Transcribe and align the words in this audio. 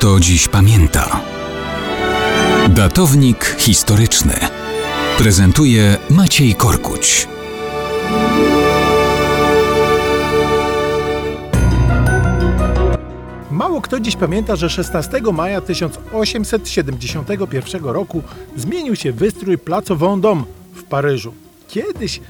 kto 0.00 0.20
dziś 0.20 0.48
pamięta. 0.48 1.20
Datownik 2.68 3.56
historyczny 3.58 4.34
prezentuje 5.18 5.96
Maciej 6.10 6.54
Korkuć. 6.54 7.28
Mało 13.50 13.80
kto 13.80 14.00
dziś 14.00 14.16
pamięta, 14.16 14.56
że 14.56 14.70
16 14.70 15.20
maja 15.32 15.60
1871 15.60 17.84
roku 17.84 18.22
zmienił 18.56 18.96
się 18.96 19.12
wystrój 19.12 19.58
placu 19.58 19.96
Vendôme 19.96 20.42
w 20.74 20.84
Paryżu. 20.84 21.34
Kiedyś 21.68 22.20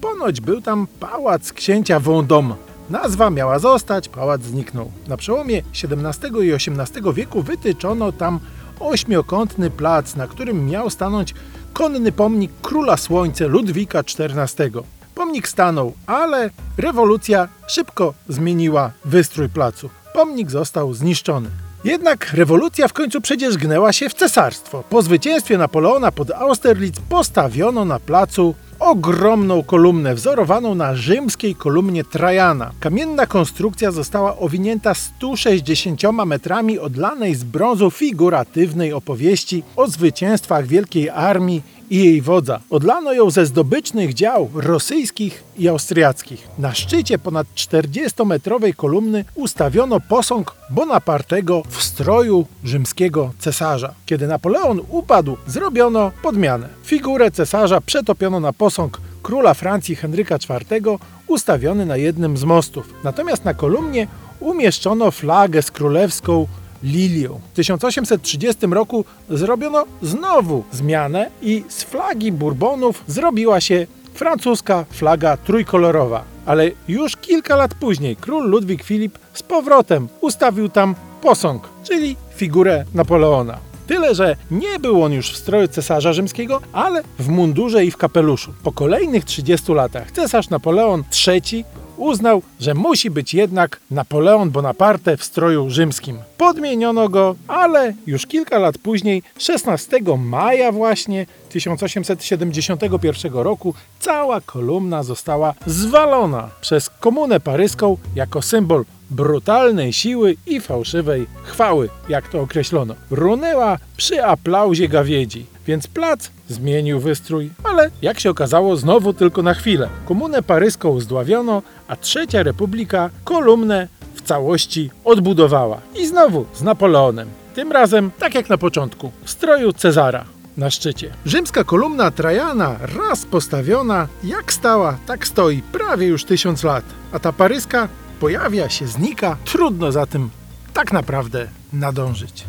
ponoć 0.00 0.40
był 0.40 0.60
tam 0.60 0.86
pałac 1.00 1.52
księcia 1.52 2.00
Vendôme. 2.00 2.65
Nazwa 2.90 3.30
miała 3.30 3.58
zostać, 3.58 4.08
pałac 4.08 4.42
zniknął. 4.42 4.90
Na 5.08 5.16
przełomie 5.16 5.62
XVII 5.82 6.46
i 6.46 6.52
XVIII 6.52 7.14
wieku 7.14 7.42
wytyczono 7.42 8.12
tam 8.12 8.40
ośmiokątny 8.80 9.70
plac, 9.70 10.16
na 10.16 10.26
którym 10.26 10.66
miał 10.66 10.90
stanąć 10.90 11.34
konny 11.72 12.12
pomnik 12.12 12.50
króla 12.62 12.96
słońca 12.96 13.46
Ludwika 13.46 13.98
XIV. 13.98 14.82
Pomnik 15.14 15.48
stanął, 15.48 15.92
ale 16.06 16.50
rewolucja 16.78 17.48
szybko 17.66 18.14
zmieniła 18.28 18.90
wystrój 19.04 19.48
placu. 19.48 19.90
Pomnik 20.14 20.50
został 20.50 20.94
zniszczony. 20.94 21.48
Jednak 21.84 22.32
rewolucja 22.32 22.88
w 22.88 22.92
końcu 22.92 23.20
przecież 23.20 23.56
gnęła 23.56 23.92
się 23.92 24.08
w 24.08 24.14
cesarstwo. 24.14 24.84
Po 24.90 25.02
zwycięstwie 25.02 25.58
Napoleona 25.58 26.12
pod 26.12 26.30
Austerlitz 26.30 27.00
postawiono 27.08 27.84
na 27.84 28.00
placu 28.00 28.54
ogromną 28.86 29.62
kolumnę 29.62 30.14
wzorowaną 30.14 30.74
na 30.74 30.94
rzymskiej 30.94 31.54
kolumnie 31.54 32.04
Trajana. 32.04 32.70
Kamienna 32.80 33.26
konstrukcja 33.26 33.90
została 33.90 34.38
owinięta 34.38 34.94
160 34.94 36.02
metrami 36.26 36.78
odlanej 36.78 37.34
z 37.34 37.44
brązu 37.44 37.90
figuratywnej 37.90 38.92
opowieści 38.92 39.62
o 39.76 39.86
zwycięstwach 39.88 40.66
Wielkiej 40.66 41.10
Armii 41.10 41.62
i 41.90 41.96
jej 41.96 42.22
wodza. 42.22 42.60
Odlano 42.70 43.12
ją 43.12 43.30
ze 43.30 43.46
zdobycznych 43.46 44.14
dział 44.14 44.50
rosyjskich 44.54 45.44
i 45.58 45.68
austriackich. 45.68 46.48
Na 46.58 46.74
szczycie 46.74 47.18
ponad 47.18 47.46
40-metrowej 47.54 48.74
kolumny 48.74 49.24
ustawiono 49.34 50.00
posąg 50.00 50.54
Bonapartego 50.70 51.62
w 51.68 51.82
stroju 51.82 52.46
rzymskiego 52.64 53.32
cesarza. 53.38 53.94
Kiedy 54.06 54.26
Napoleon 54.26 54.80
upadł, 54.88 55.36
zrobiono 55.46 56.12
podmianę. 56.22 56.68
Figurę 56.84 57.30
cesarza 57.30 57.80
przetopiono 57.80 58.40
na 58.40 58.52
posąg 58.52 59.00
króla 59.22 59.54
Francji 59.54 59.96
Henryka 59.96 60.34
IV 60.36 60.98
ustawiony 61.26 61.86
na 61.86 61.96
jednym 61.96 62.36
z 62.36 62.44
mostów. 62.44 62.94
Natomiast 63.04 63.44
na 63.44 63.54
kolumnie 63.54 64.06
umieszczono 64.40 65.10
flagę 65.10 65.62
z 65.62 65.70
królewską 65.70 66.46
lilią. 66.82 67.40
W 67.52 67.56
1830 67.56 68.66
roku 68.66 69.04
zrobiono 69.30 69.84
znowu 70.02 70.64
zmianę 70.72 71.30
i 71.42 71.64
z 71.68 71.82
flagi 71.82 72.32
Bourbonów 72.32 73.04
zrobiła 73.06 73.60
się 73.60 73.86
francuska 74.14 74.84
flaga 74.90 75.36
trójkolorowa. 75.36 76.24
Ale 76.46 76.70
już 76.88 77.16
kilka 77.16 77.56
lat 77.56 77.74
później 77.74 78.16
król 78.16 78.50
Ludwik 78.50 78.82
Filip 78.82 79.18
z 79.34 79.42
powrotem 79.42 80.08
ustawił 80.20 80.68
tam 80.68 80.94
posąg, 81.22 81.68
czyli 81.84 82.16
figurę 82.34 82.84
Napoleona. 82.94 83.58
Tyle, 83.86 84.14
że 84.14 84.36
nie 84.50 84.78
był 84.78 85.02
on 85.02 85.12
już 85.12 85.32
w 85.32 85.36
stroju 85.36 85.68
cesarza 85.68 86.12
rzymskiego, 86.12 86.60
ale 86.72 87.02
w 87.18 87.28
mundurze 87.28 87.84
i 87.84 87.90
w 87.90 87.96
kapeluszu. 87.96 88.52
Po 88.62 88.72
kolejnych 88.72 89.24
30 89.24 89.72
latach 89.72 90.10
cesarz 90.10 90.50
Napoleon 90.50 91.04
III 91.26 91.64
uznał, 91.96 92.42
że 92.60 92.74
musi 92.74 93.10
być 93.10 93.34
jednak 93.34 93.80
Napoleon 93.90 94.50
Bonaparte 94.50 95.16
w 95.16 95.24
stroju 95.24 95.70
rzymskim. 95.70 96.18
Podmieniono 96.38 97.08
go, 97.08 97.34
ale 97.48 97.94
już 98.06 98.26
kilka 98.26 98.58
lat 98.58 98.78
później, 98.78 99.22
16 99.38 100.00
maja 100.18 100.72
właśnie 100.72 101.26
1871 101.48 103.32
roku, 103.32 103.74
cała 104.00 104.40
kolumna 104.40 105.02
została 105.02 105.54
zwalona 105.66 106.50
przez 106.60 106.90
komunę 106.90 107.40
paryską 107.40 107.96
jako 108.14 108.42
symbol 108.42 108.84
brutalnej 109.10 109.92
siły 109.92 110.36
i 110.46 110.60
fałszywej 110.60 111.26
chwały, 111.44 111.88
jak 112.08 112.28
to 112.28 112.40
określono. 112.40 112.94
Runęła 113.10 113.78
przy 113.96 114.24
aplauzie 114.24 114.88
gawiedzi, 114.88 115.46
więc 115.66 115.86
plac 115.86 116.30
zmienił 116.48 117.00
wystrój, 117.00 117.50
ale 117.64 117.90
jak 118.02 118.20
się 118.20 118.30
okazało, 118.30 118.76
znowu 118.76 119.12
tylko 119.12 119.42
na 119.42 119.54
chwilę. 119.54 119.88
Komunę 120.06 120.42
paryską 120.42 121.00
zdławiono, 121.00 121.62
a 121.88 121.96
trzecia 121.96 122.42
republika 122.42 123.10
kolumnę 123.24 123.88
w 124.14 124.22
całości 124.22 124.90
odbudowała. 125.04 125.80
I 125.94 126.06
znowu 126.06 126.46
z 126.54 126.62
Napoleonem. 126.62 127.28
Tym 127.54 127.72
razem, 127.72 128.10
tak 128.18 128.34
jak 128.34 128.48
na 128.48 128.58
początku, 128.58 129.10
w 129.24 129.30
stroju 129.30 129.72
Cezara 129.72 130.24
na 130.56 130.70
szczycie. 130.70 131.12
Rzymska 131.26 131.64
kolumna 131.64 132.10
Trajana, 132.10 132.76
raz 132.98 133.26
postawiona, 133.26 134.08
jak 134.24 134.52
stała, 134.52 134.98
tak 135.06 135.26
stoi 135.26 135.62
prawie 135.62 136.06
już 136.06 136.24
tysiąc 136.24 136.62
lat. 136.64 136.84
A 137.12 137.18
ta 137.18 137.32
paryska 137.32 137.88
pojawia 138.20 138.68
się, 138.68 138.86
znika. 138.86 139.36
Trudno 139.44 139.92
za 139.92 140.06
tym 140.06 140.30
tak 140.74 140.92
naprawdę 140.92 141.48
nadążyć. 141.72 142.44